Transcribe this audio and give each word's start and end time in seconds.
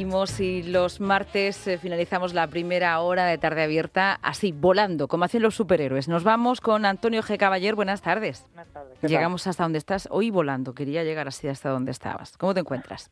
seguimos 0.00 0.40
y 0.40 0.62
los 0.62 0.98
martes 0.98 1.66
eh, 1.66 1.76
finalizamos 1.76 2.32
la 2.32 2.46
primera 2.46 2.98
hora 3.00 3.26
de 3.26 3.36
tarde 3.36 3.64
abierta 3.64 4.18
así, 4.22 4.50
volando, 4.50 5.08
como 5.08 5.24
hacen 5.24 5.42
los 5.42 5.54
superhéroes. 5.54 6.08
Nos 6.08 6.24
vamos 6.24 6.62
con 6.62 6.86
Antonio 6.86 7.22
G. 7.22 7.36
Caballer. 7.36 7.74
Buenas 7.74 8.00
tardes. 8.00 8.46
Buenas 8.54 8.72
tardes. 8.72 8.98
Llegamos 9.02 9.46
hasta 9.46 9.62
donde 9.62 9.76
estás. 9.76 10.08
Hoy 10.10 10.30
volando. 10.30 10.72
Quería 10.72 11.04
llegar 11.04 11.28
así 11.28 11.48
hasta 11.48 11.68
donde 11.68 11.90
estabas. 11.90 12.38
¿Cómo 12.38 12.54
te 12.54 12.60
encuentras? 12.60 13.10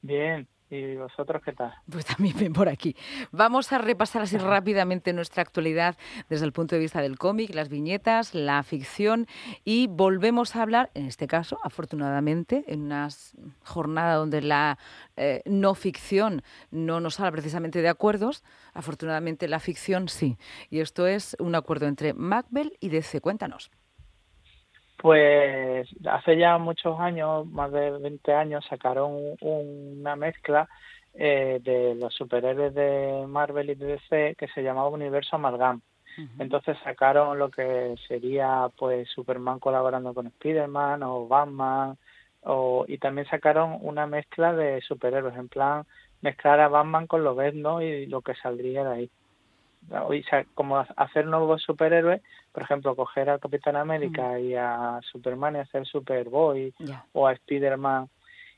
Bien. 0.00 0.46
¿Y 0.68 0.96
vosotros 0.96 1.42
qué 1.44 1.52
tal? 1.52 1.72
Pues 1.90 2.04
también 2.04 2.52
por 2.52 2.68
aquí. 2.68 2.96
Vamos 3.30 3.72
a 3.72 3.78
repasar 3.78 4.22
así 4.22 4.36
rápidamente 4.36 5.12
nuestra 5.12 5.42
actualidad 5.42 5.96
desde 6.28 6.44
el 6.44 6.52
punto 6.52 6.74
de 6.74 6.80
vista 6.80 7.00
del 7.00 7.18
cómic, 7.18 7.54
las 7.54 7.68
viñetas, 7.68 8.34
la 8.34 8.62
ficción 8.64 9.28
y 9.64 9.86
volvemos 9.86 10.56
a 10.56 10.62
hablar, 10.62 10.90
en 10.94 11.06
este 11.06 11.28
caso, 11.28 11.58
afortunadamente, 11.62 12.64
en 12.66 12.82
una 12.82 13.08
jornada 13.62 14.16
donde 14.16 14.42
la 14.42 14.78
eh, 15.16 15.42
no 15.44 15.74
ficción 15.74 16.42
no 16.70 17.00
nos 17.00 17.20
habla 17.20 17.32
precisamente 17.32 17.80
de 17.80 17.88
acuerdos, 17.88 18.42
afortunadamente 18.74 19.46
la 19.46 19.60
ficción 19.60 20.08
sí. 20.08 20.36
Y 20.68 20.80
esto 20.80 21.06
es 21.06 21.36
un 21.38 21.54
acuerdo 21.54 21.86
entre 21.86 22.12
Macbeth 22.12 22.72
y 22.80 22.88
DC. 22.88 23.20
Cuéntanos. 23.20 23.70
Pues 24.96 25.88
hace 26.06 26.36
ya 26.36 26.58
muchos 26.58 26.98
años, 26.98 27.46
más 27.46 27.70
de 27.70 27.90
20 27.90 28.32
años, 28.32 28.64
sacaron 28.68 29.36
una 29.40 30.16
mezcla 30.16 30.68
eh, 31.14 31.60
de 31.62 31.94
los 31.94 32.14
superhéroes 32.14 32.74
de 32.74 33.24
Marvel 33.28 33.70
y 33.70 33.74
DC 33.74 34.36
que 34.38 34.48
se 34.48 34.62
llamaba 34.62 34.88
Universo 34.88 35.36
Amalgam. 35.36 35.80
Entonces 36.38 36.78
sacaron 36.82 37.38
lo 37.38 37.50
que 37.50 37.94
sería 38.08 38.70
pues 38.78 39.06
Superman 39.10 39.58
colaborando 39.58 40.14
con 40.14 40.28
Spider-Man 40.28 41.02
o 41.02 41.28
Batman 41.28 41.98
o, 42.40 42.86
y 42.88 42.96
también 42.96 43.28
sacaron 43.28 43.76
una 43.82 44.06
mezcla 44.06 44.54
de 44.54 44.80
superhéroes, 44.80 45.36
en 45.36 45.48
plan 45.48 45.84
mezclar 46.22 46.60
a 46.60 46.68
Batman 46.68 47.06
con 47.06 47.22
Lobezno 47.22 47.82
y 47.82 48.06
lo 48.06 48.22
que 48.22 48.34
saldría 48.34 48.84
de 48.84 48.94
ahí 48.94 49.10
como 50.54 50.78
hacer 50.96 51.26
nuevos 51.26 51.62
superhéroes, 51.62 52.22
por 52.52 52.62
ejemplo, 52.62 52.96
coger 52.96 53.30
al 53.30 53.40
Capitán 53.40 53.76
América 53.76 54.32
mm. 54.32 54.38
y 54.38 54.54
a 54.54 55.00
Superman 55.12 55.56
y 55.56 55.58
hacer 55.60 55.86
Superboy 55.86 56.74
o 57.12 57.26
a 57.26 57.32
Spider-Man. 57.32 58.08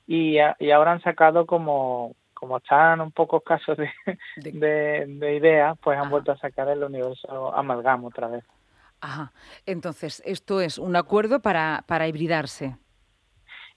Y, 0.06 0.38
y 0.58 0.70
ahora 0.70 0.92
han 0.92 1.02
sacado 1.02 1.46
como 1.46 2.14
como 2.38 2.58
están 2.58 3.00
un 3.00 3.10
pocos 3.10 3.42
casos 3.42 3.76
de, 3.76 3.90
de, 4.36 5.34
ideas, 5.34 5.76
pues 5.82 5.98
han 5.98 6.08
vuelto 6.08 6.30
a 6.30 6.38
sacar 6.38 6.68
el 6.68 6.84
universo 6.84 7.52
amalgam 7.52 8.04
otra 8.04 8.28
vez. 8.28 8.44
Ajá. 9.00 9.32
Entonces, 9.66 10.22
esto 10.24 10.60
es 10.60 10.78
un 10.78 10.94
acuerdo 10.94 11.40
para, 11.40 11.82
para 11.88 12.06
hibridarse. 12.06 12.76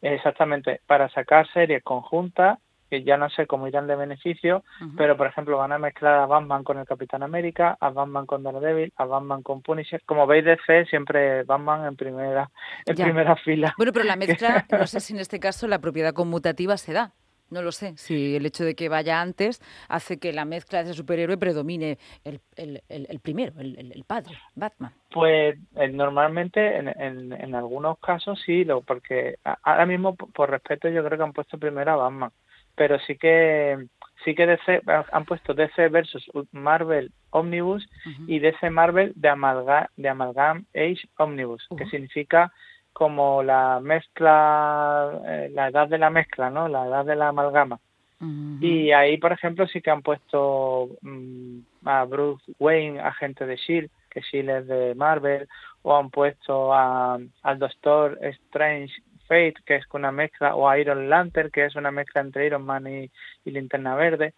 Exactamente, 0.01 0.81
para 0.85 1.09
sacar 1.09 1.51
series 1.51 1.83
conjuntas 1.83 2.59
que 2.91 3.03
ya 3.03 3.15
no 3.15 3.29
sé 3.29 3.47
cómo 3.47 3.69
irán 3.69 3.87
de 3.87 3.95
beneficio, 3.95 4.65
pero 4.97 5.15
por 5.15 5.25
ejemplo 5.25 5.57
van 5.57 5.71
a 5.71 5.79
mezclar 5.79 6.15
a 6.15 6.25
Batman 6.25 6.65
con 6.65 6.77
el 6.77 6.85
Capitán 6.85 7.23
América, 7.23 7.77
a 7.79 7.89
Batman 7.89 8.25
con 8.25 8.43
Daredevil, 8.43 8.91
a 8.97 9.05
Batman 9.05 9.43
con 9.43 9.61
Punisher. 9.61 10.01
Como 10.05 10.27
veis 10.27 10.43
de 10.43 10.57
fe, 10.57 10.85
siempre 10.87 11.43
Batman 11.43 11.85
en 11.85 11.95
primera, 11.95 12.51
en 12.85 12.95
primera 12.97 13.37
fila. 13.37 13.73
Bueno, 13.77 13.93
pero 13.93 14.03
la 14.03 14.15
mezcla, 14.17 14.65
no 14.69 14.85
sé 14.87 14.99
si 14.99 15.13
en 15.13 15.21
este 15.21 15.39
caso 15.39 15.69
la 15.69 15.79
propiedad 15.79 16.13
conmutativa 16.13 16.75
se 16.75 16.91
da. 16.91 17.13
No 17.49 17.61
lo 17.61 17.71
sé, 17.71 17.95
si 17.95 18.35
el 18.35 18.45
hecho 18.45 18.65
de 18.65 18.75
que 18.75 18.89
vaya 18.89 19.21
antes 19.21 19.61
hace 19.87 20.19
que 20.19 20.33
la 20.33 20.43
mezcla 20.43 20.79
de 20.79 20.89
ese 20.89 20.93
superhéroe 20.93 21.37
predomine 21.37 21.97
el, 22.25 22.41
el, 22.57 22.81
el, 22.89 23.19
primero, 23.19 23.53
el, 23.59 24.03
padre, 24.05 24.37
Batman. 24.55 24.93
Pues 25.13 25.57
eh, 25.75 25.87
normalmente 25.89 26.77
en, 26.77 26.87
en, 26.89 27.33
en, 27.33 27.55
algunos 27.55 27.99
casos 27.99 28.41
sí, 28.45 28.63
lo, 28.63 28.81
porque 28.81 29.35
ahora 29.63 29.85
mismo 29.85 30.15
por 30.15 30.49
respeto 30.49 30.87
yo 30.87 31.03
creo 31.03 31.17
que 31.17 31.23
han 31.23 31.33
puesto 31.33 31.57
primero 31.57 31.91
a 31.91 31.95
Batman 31.97 32.31
pero 32.81 32.97
sí 33.01 33.15
que 33.15 33.77
sí 34.25 34.33
que 34.33 34.47
DC, 34.47 34.81
han 35.11 35.25
puesto 35.25 35.53
DC 35.53 35.89
versus 35.89 36.27
Marvel 36.51 37.11
Omnibus 37.29 37.87
y 38.25 38.39
DC 38.39 38.71
Marvel 38.71 39.13
de, 39.15 39.29
Amalgam, 39.29 39.85
de 39.97 40.09
Amalgam 40.09 40.65
Age 40.73 41.07
Omnibus, 41.17 41.67
que 41.77 41.85
significa 41.85 42.51
como 42.91 43.43
la 43.43 43.79
mezcla, 43.81 45.11
eh, 45.27 45.51
la 45.53 45.67
edad 45.67 45.89
de 45.89 45.99
la 45.99 46.09
mezcla, 46.09 46.49
¿no? 46.49 46.67
La 46.67 46.87
edad 46.87 47.05
de 47.05 47.15
la 47.15 47.27
amalgama. 47.27 47.79
Y 48.59 48.91
ahí, 48.91 49.17
por 49.17 49.31
ejemplo, 49.31 49.67
sí 49.67 49.79
que 49.79 49.91
han 49.91 50.01
puesto 50.01 50.89
mm, 51.01 51.59
a 51.85 52.05
Bruce 52.05 52.51
Wayne, 52.57 52.99
agente 52.99 53.45
de 53.45 53.55
S.H.I.E.L.D., 53.55 53.91
que 54.09 54.19
S.H.I.E.L.D. 54.21 54.59
es 54.59 54.67
de 54.67 54.95
Marvel, 54.95 55.47
o 55.83 55.95
han 55.95 56.09
puesto 56.09 56.73
a, 56.73 57.19
al 57.43 57.59
Doctor 57.59 58.17
Strange 58.23 58.93
Fate, 59.31 59.55
que 59.65 59.75
es 59.77 59.85
una 59.93 60.11
mezcla, 60.11 60.55
o 60.55 60.75
Iron 60.75 61.09
Lantern, 61.09 61.51
que 61.51 61.63
es 61.63 61.77
una 61.77 61.89
mezcla 61.89 62.19
entre 62.19 62.47
Iron 62.47 62.65
Man 62.65 62.85
y, 62.85 63.09
Linterna 63.45 63.95
Verde. 63.95 64.33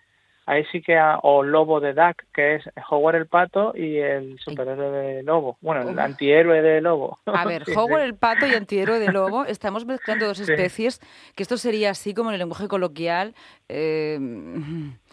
Ahí 0.45 0.65
sí 0.71 0.83
que, 0.83 0.99
o 1.23 1.41
Lobo 1.41 1.79
de 1.79 1.93
Duck, 1.93 2.21
que 2.31 2.55
es 2.55 2.63
Howard 2.89 3.15
el 3.15 3.25
Pato 3.25 3.73
y 3.75 3.97
el 3.97 4.37
superhéroe 4.37 4.91
de 4.91 5.23
Lobo. 5.23 5.57
Bueno, 5.61 5.89
el 5.89 5.97
antihéroe 5.97 6.61
de 6.61 6.79
Lobo. 6.79 7.17
A 7.25 7.43
ver, 7.45 7.63
Howard 7.75 8.03
el 8.03 8.15
Pato 8.15 8.45
y 8.45 8.53
antihéroe 8.53 8.99
de 8.99 9.11
Lobo, 9.11 9.45
estamos 9.47 9.83
mezclando 9.87 10.27
dos 10.27 10.39
especies, 10.39 10.99
que 11.35 11.41
esto 11.41 11.57
sería 11.57 11.89
así 11.89 12.13
como 12.13 12.29
en 12.29 12.35
el 12.35 12.39
lenguaje 12.39 12.67
coloquial, 12.67 13.33
eh, 13.69 14.19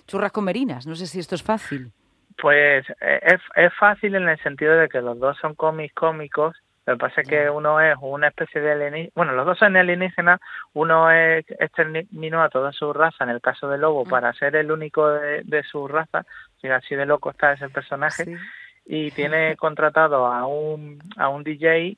churras 0.06 0.32
con 0.32 0.44
merinas. 0.44 0.86
No 0.86 0.94
sé 0.94 1.06
si 1.06 1.20
esto 1.20 1.36
es 1.36 1.42
fácil. 1.42 1.90
Pues 2.36 2.84
eh, 3.00 3.20
es, 3.22 3.40
es 3.56 3.72
fácil 3.78 4.14
en 4.16 4.28
el 4.28 4.38
sentido 4.42 4.76
de 4.76 4.90
que 4.90 5.00
los 5.00 5.18
dos 5.18 5.38
son 5.40 5.54
cómics 5.54 5.94
cómicos 5.94 6.54
lo 6.90 6.96
que 6.96 7.00
pasa 7.00 7.20
es 7.20 7.28
que 7.28 7.48
uno 7.48 7.80
es 7.80 7.94
una 8.00 8.28
especie 8.28 8.60
de 8.60 8.72
alienígena, 8.72 9.12
bueno, 9.14 9.32
los 9.32 9.46
dos 9.46 9.58
son 9.58 9.76
alienígenas, 9.76 10.40
uno 10.72 11.10
es 11.10 11.44
exterminó 11.48 12.42
a 12.42 12.48
toda 12.48 12.72
su 12.72 12.92
raza, 12.92 13.24
en 13.24 13.30
el 13.30 13.40
caso 13.40 13.68
de 13.68 13.78
Lobo, 13.78 14.04
para 14.04 14.32
ser 14.32 14.56
el 14.56 14.72
único 14.72 15.08
de, 15.08 15.62
su 15.70 15.86
raza, 15.86 16.24
si 16.60 16.68
así 16.68 16.96
de 16.96 17.06
loco 17.06 17.30
está 17.30 17.52
ese 17.52 17.68
personaje, 17.68 18.36
y 18.92 19.12
tiene 19.12 19.56
contratado 19.56 20.26
a 20.26 20.48
un, 20.48 20.98
a 21.16 21.28
un 21.28 21.44
DJ, 21.44 21.96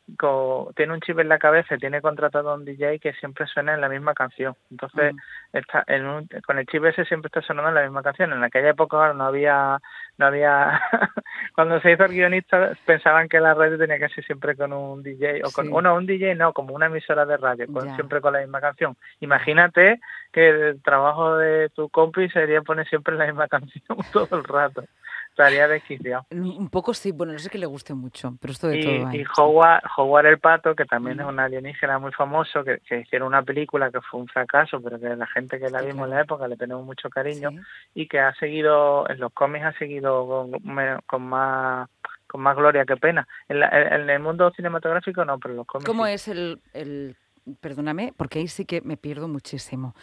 tiene 0.77 0.93
un 0.93 1.01
chip 1.01 1.19
en 1.21 1.31
la 1.31 1.39
cabeza 1.39 1.75
y 1.75 1.79
tiene 1.79 2.03
contratado 2.03 2.51
a 2.51 2.55
un 2.55 2.67
DJ 2.67 2.99
que 2.99 3.15
siempre 3.15 3.47
suena 3.47 3.73
en 3.73 3.81
la 3.81 3.89
misma 3.89 4.13
canción. 4.13 4.55
Entonces, 4.71 5.15
está 5.55 5.85
en 5.87 6.29
con 6.47 6.59
el 6.59 6.67
chip 6.67 6.85
ese 6.85 7.07
siempre 7.07 7.29
está 7.29 7.41
sonando 7.41 7.71
en 7.71 7.77
la 7.77 7.83
misma 7.85 8.03
canción. 8.03 8.35
En 8.35 8.45
aquella 8.45 8.69
época 8.69 9.15
no 9.15 9.25
había, 9.25 9.81
no 10.19 10.27
había, 10.27 10.83
cuando 11.55 11.81
se 11.81 11.93
hizo 11.93 12.05
el 12.05 12.13
guionista 12.13 12.73
pensaban 12.85 13.27
que 13.27 13.41
la 13.41 13.55
radio 13.55 13.79
tenía 13.79 13.99
que 13.99 14.11
ser 14.11 14.27
siempre 14.27 14.55
con 14.55 14.75
un 14.75 15.03
DJ, 15.03 15.45
o 15.45 15.51
con, 15.51 15.73
uno 15.73 15.95
un 15.95 16.05
DJ 16.05 16.35
no, 16.35 16.53
como 16.53 16.75
una 16.75 16.87
emisora 16.87 17.25
de 17.25 17.39
radio, 17.39 17.69
siempre 17.95 18.21
con 18.21 18.35
la 18.35 18.41
misma 18.41 18.61
canción. 18.61 18.99
Imagínate 19.21 19.99
que 20.31 20.51
el 20.51 20.83
trabajo 20.83 21.39
de 21.39 21.71
tu 21.71 21.89
compi 21.89 22.29
sería 22.29 22.61
poner 22.61 22.87
siempre 22.87 23.17
la 23.17 23.25
misma 23.25 23.49
canción 23.49 23.97
todo 24.13 24.37
el 24.37 24.45
rato. 24.45 24.85
Estaría 25.32 25.66
desquiciado. 25.66 26.26
Un 26.31 26.69
poco 26.69 26.93
sí, 26.93 27.10
bueno, 27.10 27.32
no 27.32 27.38
sé 27.38 27.48
que 27.48 27.56
le 27.56 27.65
guste 27.65 27.94
mucho, 27.94 28.37
pero 28.38 28.53
esto 28.53 28.69
de 28.69 28.81
y, 28.81 28.84
todo. 28.84 29.15
Y 29.15 29.25
Howard, 29.38 29.82
Howard, 29.97 30.26
el 30.26 30.38
Pato, 30.38 30.75
que 30.75 30.84
también 30.84 31.20
es 31.20 31.26
un 31.26 31.41
alienígena 31.41 31.98
muy 31.98 32.12
famoso, 32.12 32.62
que, 32.62 32.82
hicieron 33.00 33.28
una 33.28 33.43
película 33.43 33.91
que 33.91 34.03
fue 34.03 34.20
un 34.20 34.28
fracaso, 34.28 34.82
pero 34.82 35.00
que 35.00 35.16
la 35.16 35.26
gente 35.26 35.59
que 35.59 35.70
la 35.70 35.81
vimos 35.81 36.04
en 36.04 36.10
la 36.10 36.20
época 36.20 36.47
le 36.48 36.59
tenemos 36.59 36.84
mucho 36.84 37.09
cariño 37.09 37.50
y 37.94 38.09
que 38.09 38.20
ha 38.20 38.34
seguido, 38.34 39.09
en 39.09 39.20
los 39.20 39.32
cómics 39.32 39.65
ha 39.65 39.72
seguido 39.78 40.50
con, 40.50 41.22
más 41.22 41.88
con 42.26 42.41
más 42.43 42.56
gloria 42.56 42.84
que 42.84 42.99
pena. 42.99 43.26
En, 43.49 43.62
en, 43.62 44.10
el 44.10 44.20
mundo 44.20 44.50
cinematográfico 44.54 45.25
no, 45.25 45.38
pero 45.38 45.54
en 45.54 45.56
los 45.56 45.66
cómics. 45.66 45.87
¿Cómo 45.87 46.04
es 46.04 46.28
el, 46.28 46.60
el 46.75 47.16
perdóname, 47.62 48.12
porque 48.19 48.38
ahí 48.38 48.49
sí 48.49 48.66
que 48.66 48.82
me 48.82 48.99
pierdo 48.99 49.28
muchísimo. 49.28 49.94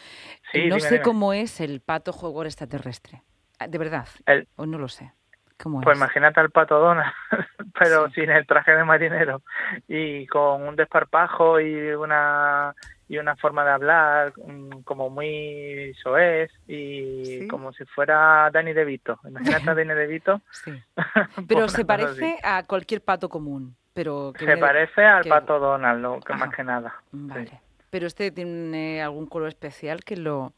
no 0.55 0.79
sé 0.79 1.03
cómo 1.03 1.33
es 1.33 1.61
el 1.61 1.81
pato 1.81 2.13
jugador 2.13 2.47
extraterrestre. 2.47 3.21
Ah, 3.59 3.67
de 3.67 3.77
verdad. 3.77 4.07
o 4.55 4.65
no 4.65 4.79
lo 4.79 4.87
sé 4.87 5.13
pues 5.63 5.97
imagínate 5.97 6.39
al 6.39 6.51
pato 6.51 6.79
Donald, 6.79 7.11
pero 7.79 8.09
sin 8.11 8.29
el 8.29 8.45
traje 8.47 8.71
de 8.75 8.83
marinero 8.83 9.41
y 9.87 10.25
con 10.27 10.63
un 10.63 10.75
desparpajo 10.75 11.59
y 11.59 11.91
una 11.91 12.73
y 13.09 13.17
una 13.17 13.35
forma 13.35 13.65
de 13.65 13.71
hablar 13.71 14.33
mm, 14.37 14.81
como 14.83 15.09
muy 15.09 15.93
soez 16.01 16.51
y 16.67 17.47
como 17.47 17.73
si 17.73 17.83
fuera 17.85 18.49
Danny 18.53 18.71
DeVito. 18.71 19.19
Imagínate 19.27 19.69
a 19.69 19.75
Danny 19.75 19.93
DeVito. 19.93 20.41
Sí. 20.51 20.71
Pero 21.47 21.67
se 21.69 21.85
parece 21.85 22.37
a 22.43 22.63
cualquier 22.63 23.01
pato 23.01 23.29
común. 23.29 23.75
pero 23.93 24.33
Se 24.37 24.57
parece 24.57 25.03
al 25.03 25.23
pato 25.23 25.57
Donald, 25.57 26.01
¿no? 26.01 26.19
que 26.19 26.33
más 26.33 26.53
que 26.53 26.63
nada. 26.63 26.93
Vale. 27.11 27.61
Pero 27.89 28.07
este 28.07 28.29
tiene 28.31 29.01
algún 29.01 29.25
color 29.25 29.47
especial 29.47 30.03
que 30.03 30.15
lo 30.17 30.53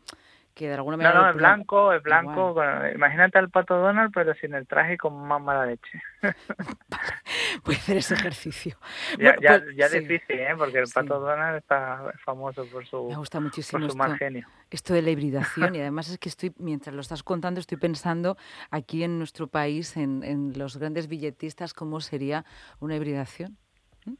de 0.68 0.74
alguna 0.76 0.98
manera... 0.98 1.16
No, 1.16 1.22
no, 1.24 1.30
es 1.30 1.36
blanco, 1.36 1.94
es 1.94 2.04
blanco. 2.04 2.56
imagínate 2.94 3.38
al 3.38 3.50
pato 3.50 3.78
Donald, 3.78 4.12
pero 4.14 4.34
sin 4.36 4.54
el 4.54 4.68
traje 4.68 4.94
y 4.94 4.98
con 4.98 5.16
más 5.28 5.42
mala 5.42 5.66
leche. 5.66 6.02
Voy 7.66 7.76
a 7.76 7.78
hacer 7.78 7.98
ese 7.98 8.14
ejercicio. 8.14 8.78
ya, 9.18 9.36
ya, 9.42 9.60
pues, 9.60 9.76
ya 9.76 9.90
difícil, 9.90 10.40
¿eh? 10.40 10.54
Porque 10.58 10.80
el 10.80 10.88
pato 10.94 11.20
Donald 11.20 11.58
está 11.58 12.14
famoso 12.24 12.66
por 12.66 12.86
su, 12.86 13.10
Me 13.10 13.16
gusta 13.16 13.40
muchísimo 13.40 13.82
por 13.82 13.92
su 13.92 13.98
mal 13.98 14.18
genio. 14.18 14.48
Esto 14.70 14.94
de 14.94 15.02
la 15.02 15.10
hibridación, 15.10 15.76
y 15.76 15.80
además 15.82 16.10
es 16.10 16.18
que 16.18 16.30
estoy, 16.30 16.54
mientras 16.58 16.94
lo 16.96 17.02
estás 17.02 17.24
contando, 17.24 17.60
estoy 17.60 17.78
pensando 17.78 18.38
aquí 18.70 19.04
en 19.04 19.18
nuestro 19.18 19.48
país, 19.48 19.98
en, 19.98 20.24
en 20.24 20.58
los 20.58 20.78
grandes 20.78 21.08
billetistas, 21.08 21.74
cómo 21.74 22.00
sería 22.02 22.46
una 22.80 22.96
hibridación. 22.96 23.58
¿Mm? 24.06 24.14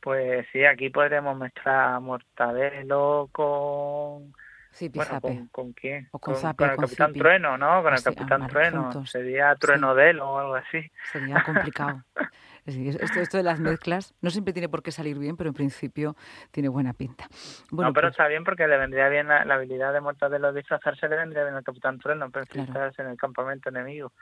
Pues 0.00 0.46
sí, 0.52 0.64
aquí 0.64 0.90
podríamos 0.90 1.38
mezclar 1.38 2.00
mortadelo 2.00 3.28
con 3.32 4.32
bueno, 4.94 5.20
¿con, 5.20 5.46
¿con, 5.48 5.72
quién? 5.72 6.08
O 6.12 6.18
con, 6.18 6.34
con, 6.34 6.52
con 6.54 6.70
el 6.70 6.76
Capitán 6.76 7.12
Trueno, 7.12 7.58
¿no? 7.58 7.82
Con 7.82 7.94
el 7.94 8.02
Capitán 8.02 8.46
Trueno. 8.46 9.06
Sería 9.06 9.54
Trueno 9.56 9.94
de 9.94 10.10
él 10.10 10.20
o 10.20 10.38
algo 10.38 10.54
así. 10.54 10.90
Sería 11.12 11.42
complicado. 11.44 12.02
Esto, 12.66 13.20
esto 13.20 13.36
de 13.36 13.44
las 13.44 13.60
mezclas 13.60 14.14
no 14.20 14.30
siempre 14.30 14.52
tiene 14.52 14.68
por 14.68 14.82
qué 14.82 14.90
salir 14.90 15.18
bien, 15.18 15.36
pero 15.36 15.48
en 15.48 15.54
principio 15.54 16.16
tiene 16.50 16.68
buena 16.68 16.92
pinta. 16.92 17.28
Bueno, 17.70 17.90
no, 17.90 17.94
pero 17.94 18.08
pues 18.08 18.14
está 18.14 18.26
bien 18.26 18.42
porque 18.42 18.66
le 18.66 18.76
vendría 18.76 19.08
bien 19.08 19.28
la, 19.28 19.42
habilidad 19.42 19.92
de 19.92 20.00
Mortadelo 20.00 20.52
de 20.52 20.60
disfrazarse, 20.60 21.08
le 21.08 21.16
vendría 21.16 21.44
bien 21.44 21.54
al 21.54 21.62
Capitán 21.62 21.98
Trueno, 21.98 22.30
pero 22.30 22.44
claro. 22.46 22.90
en 22.98 23.06
el 23.06 23.16
campamento 23.16 23.68
enemigo. 23.68 24.12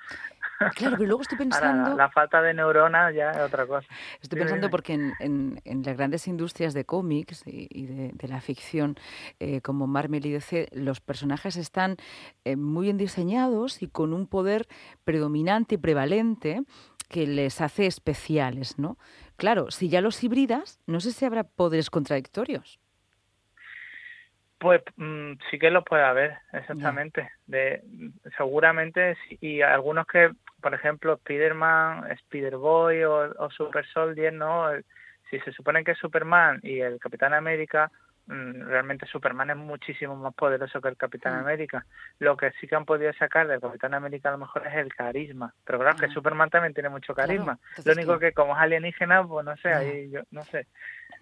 Claro, 0.75 0.97
pero 0.97 1.09
luego 1.09 1.23
estoy 1.23 1.39
pensando... 1.39 1.97
la, 1.97 2.11
falta 2.11 2.43
de 2.43 2.55
neuronas 2.55 3.15
ya 3.15 3.31
es 3.31 3.39
otra 3.39 3.67
cosa. 3.67 3.87
Estoy 4.21 4.41
pensando 4.41 4.71
porque 4.71 4.95
en, 4.95 5.61
en, 5.65 5.83
las 5.83 5.97
grandes 5.97 6.29
industrias 6.29 6.75
de 6.75 6.85
cómics 6.85 7.43
y, 7.47 7.87
de, 7.87 8.29
la 8.29 8.41
ficción, 8.41 8.97
eh, 9.41 9.61
como 9.61 9.87
Marvel 9.87 10.25
y 10.27 10.33
DC, 10.33 10.69
los 10.73 11.01
personajes 11.01 11.57
están 11.57 11.97
eh, 12.45 12.57
muy 12.57 12.85
bien 12.85 12.97
diseñados 12.97 13.83
y 13.83 13.89
con 13.89 14.13
un 14.13 14.27
poder 14.27 14.67
predominante 15.05 15.77
y 15.77 15.79
prevalente 15.79 16.63
que 17.09 17.27
les 17.27 17.61
hace 17.61 17.87
especiales, 17.87 18.79
¿no? 18.79 18.99
Claro, 19.37 19.71
si 19.71 19.89
ya 19.89 20.01
los 20.01 20.23
hibridas, 20.23 20.81
no 20.87 21.01
sé 21.01 21.13
si 21.13 21.25
habrá 21.25 21.45
poderes 21.45 21.91
contradictorios. 21.91 22.79
Pues 24.59 24.83
mm, 24.97 25.33
sí 25.51 25.59
que 25.59 25.71
lo 25.71 25.85
puede 25.85 26.05
haber, 26.05 26.39
exactamente. 26.53 27.31
De, 27.47 27.83
seguramente, 28.37 29.17
y 29.41 29.61
algunos 29.61 30.07
que, 30.07 30.31
por 30.61 30.73
ejemplo, 30.73 31.17
Spiderman, 31.19 32.11
Spider-Boy 32.11 33.05
o, 33.05 33.35
o 33.39 33.51
Super 33.51 33.85
Soldier, 33.87 34.33
¿no? 34.33 34.69
Si 35.31 35.39
se 35.41 35.53
supone 35.53 35.85
que 35.85 35.91
es 35.93 35.99
Superman 35.99 36.61
y 36.63 36.81
el 36.81 36.99
Capitán 36.99 37.35
América, 37.35 37.91
realmente 38.27 39.07
Superman 39.07 39.51
es 39.51 39.57
muchísimo 39.57 40.17
más 40.17 40.35
poderoso 40.35 40.81
que 40.81 40.89
el 40.89 40.97
Capitán 40.97 41.35
mm. 41.35 41.39
América. 41.41 41.87
Lo 42.19 42.37
que 42.37 42.53
sí 42.61 42.67
que 42.67 42.75
han 42.75 42.85
podido 42.85 43.13
sacar 43.13 43.47
del 43.47 43.61
Capitán 43.61 43.95
América 43.95 44.31
a 44.31 44.33
lo 44.33 44.39
mejor 44.39 44.67
es 44.67 44.75
el 44.75 44.95
carisma. 44.95 45.53
Pero 45.65 45.79
claro, 45.79 45.97
que 45.97 46.09
Superman 46.09 46.51
también 46.51 46.75
tiene 46.75 46.89
mucho 46.89 47.15
carisma. 47.15 47.59
lo 47.85 47.93
único 47.93 48.19
que 48.19 48.33
como 48.33 48.55
es 48.55 48.63
alienígena, 48.63 49.27
pues 49.27 49.45
no 49.45 49.57
sé, 49.57 49.73
ahí 49.73 50.11
yo 50.11 50.21
no 50.31 50.43
sé. 50.45 50.67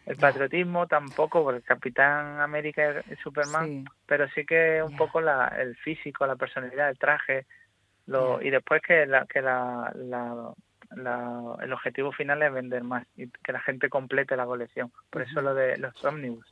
El 0.06 0.16
patriotismo 0.16 0.86
tampoco, 0.86 1.42
porque 1.42 1.58
el 1.58 1.64
Capitán 1.64 2.40
América 2.40 3.02
y 3.10 3.16
Superman, 3.16 3.84
pero 4.06 4.28
sí 4.28 4.44
que 4.44 4.82
un 4.82 4.96
poco 4.96 5.20
la, 5.20 5.48
el 5.58 5.76
físico, 5.76 6.26
la 6.26 6.36
personalidad, 6.36 6.88
el 6.88 6.98
traje, 6.98 7.46
lo, 8.06 8.42
y 8.42 8.50
después 8.50 8.82
que 8.82 9.06
la, 9.06 9.26
que 9.26 9.40
la, 9.40 9.92
la 9.94 10.52
el 11.62 11.72
objetivo 11.72 12.12
final 12.12 12.42
es 12.42 12.52
vender 12.52 12.84
más 12.84 13.06
y 13.16 13.28
que 13.28 13.52
la 13.52 13.60
gente 13.60 13.88
complete 13.88 14.36
la 14.36 14.44
colección. 14.44 14.92
Por 15.10 15.22
eso 15.22 15.40
lo 15.40 15.54
de 15.54 15.78
los 15.78 16.04
ómnibus. 16.04 16.46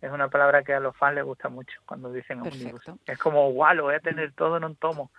Es 0.00 0.10
una 0.10 0.28
palabra 0.28 0.62
que 0.62 0.74
a 0.74 0.80
los 0.80 0.96
fans 0.96 1.14
les 1.14 1.24
gusta 1.24 1.48
mucho 1.48 1.80
cuando 1.86 2.12
dicen 2.12 2.40
ómnibus. 2.40 2.82
Es 3.06 3.18
como, 3.18 3.50
guau, 3.52 3.74
lo 3.74 3.82
voy 3.84 3.94
a 3.94 4.00
tener 4.00 4.32
todo 4.32 4.56
en 4.56 4.64
un 4.64 4.76
tomo. 4.76 5.10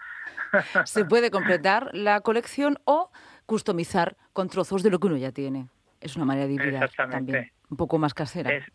Se 0.86 1.06
puede 1.06 1.32
completar 1.32 1.90
la 1.94 2.22
colección 2.22 2.80
o 2.86 3.12
customizar 3.46 4.16
con 4.34 4.50
trozos 4.50 4.84
de 4.84 4.90
lo 4.90 5.00
que 5.00 5.08
uno 5.08 5.18
ya 5.18 5.32
tiene. 5.32 5.68
Es 6.02 6.16
una 6.16 6.26
manera 6.26 6.48
de 6.48 6.54
hibridar 6.54 6.90
también, 6.92 7.52
un 7.70 7.78
poco 7.78 7.98
más 7.98 8.14
casera. 8.14 8.52
Es, 8.52 8.66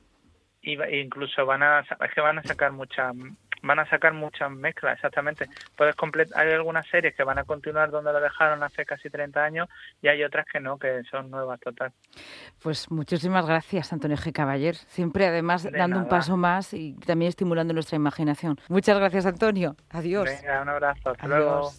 incluso 0.63 1.47
van 1.47 1.63
a, 1.63 1.81
es 1.81 2.15
que 2.15 2.21
van 2.21 2.39
a 2.39 2.43
sacar 2.43 2.73
muchas 2.73 3.15
van 3.63 3.79
a 3.79 3.89
sacar 3.89 4.13
muchas 4.13 4.51
mezclas, 4.51 4.95
exactamente. 4.95 5.49
Puedes 5.77 5.95
hay 6.35 6.53
algunas 6.53 6.87
series 6.89 7.15
que 7.15 7.25
van 7.25 7.39
a 7.39 7.45
continuar 7.45 7.91
donde 7.91 8.13
lo 8.13 8.21
dejaron 8.21 8.63
hace 8.63 8.85
casi 8.85 9.11
30 9.11 9.43
años 9.43 9.69
y 10.03 10.09
hay 10.09 10.23
otras 10.25 10.47
que 10.47 10.61
no, 10.61 10.79
que 10.79 11.03
son 11.11 11.31
nuevas 11.31 11.61
total. 11.61 11.93
Pues 12.63 12.91
muchísimas 12.91 13.47
gracias, 13.47 13.93
Antonio 13.93 14.17
G. 14.17 14.33
Caballer. 14.33 14.75
Siempre, 14.75 15.27
además, 15.27 15.69
dando 15.71 15.99
un 15.99 16.09
paso 16.09 16.37
más 16.37 16.73
y 16.75 16.95
también 16.95 17.29
estimulando 17.29 17.75
nuestra 17.75 17.97
imaginación. 17.97 18.59
Muchas 18.69 18.99
gracias, 18.99 19.27
Antonio. 19.27 19.77
Adiós. 19.91 20.25
Venga, 20.25 20.63
un 20.63 20.69
abrazo. 20.69 21.11
Hasta 21.11 21.27
luego. 21.27 21.73